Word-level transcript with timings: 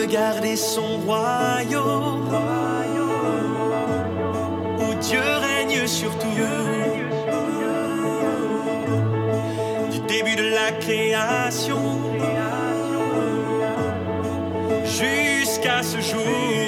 regarder 0.00 0.56
son 0.56 0.98
royaume, 1.06 2.28
où 4.78 4.94
Dieu 5.00 5.20
règne 5.40 5.86
sur 5.86 6.10
tout. 6.18 6.26
Du 9.90 10.00
début 10.00 10.36
de 10.36 10.48
la 10.50 10.72
création 10.72 11.82
jusqu'à 14.84 15.82
ce 15.82 16.00
jour. 16.00 16.67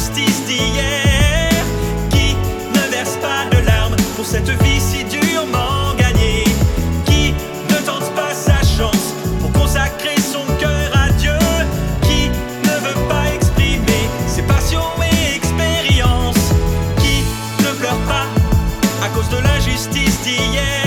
L'injustice 0.00 0.44
d'hier. 0.46 1.50
Qui 2.10 2.34
ne 2.74 2.90
verse 2.90 3.16
pas 3.16 3.44
de 3.54 3.66
larmes 3.66 3.96
pour 4.16 4.24
cette 4.24 4.48
vie 4.62 4.80
si 4.80 5.04
durement 5.04 5.94
gagnée? 5.98 6.44
Qui 7.04 7.34
ne 7.68 7.76
tente 7.84 8.10
pas 8.14 8.34
sa 8.34 8.60
chance 8.62 9.14
pour 9.40 9.52
consacrer 9.52 10.16
son 10.20 10.44
cœur 10.58 10.90
à 10.94 11.10
Dieu? 11.12 11.38
Qui 12.02 12.30
ne 12.64 12.76
veut 12.86 13.08
pas 13.08 13.34
exprimer 13.34 14.08
ses 14.26 14.42
passions 14.42 14.80
et 15.02 15.36
expériences? 15.36 16.52
Qui 16.98 17.24
ne 17.62 17.72
pleure 17.74 18.00
pas 18.08 18.26
à 19.04 19.08
cause 19.08 19.28
de 19.28 19.38
l'injustice 19.38 20.22
d'hier? 20.22 20.79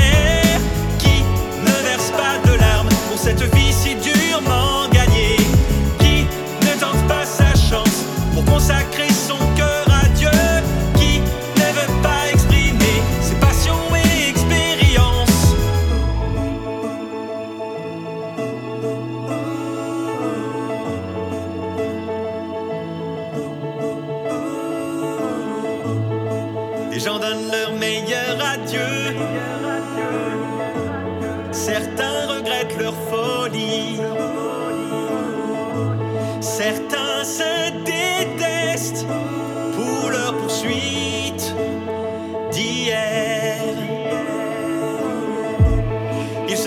Certains 31.52 32.28
regrettent 32.28 32.78
leur 32.78 32.94
folie. 33.10 34.00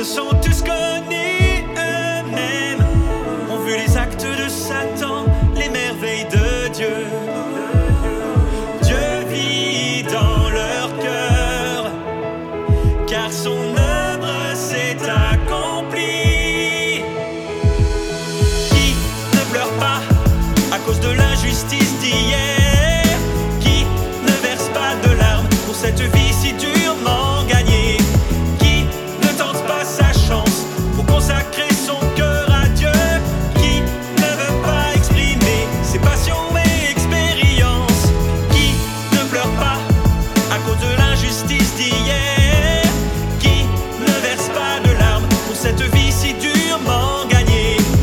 son 0.07 0.41
disco. 0.41 0.96
durement 46.41 47.27
gagné. 47.29 47.96